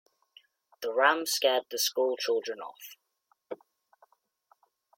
The 0.81 0.91
ram 0.91 1.27
scared 1.27 1.65
the 1.69 1.77
school 1.77 2.17
children 2.17 2.57
off. 2.59 2.97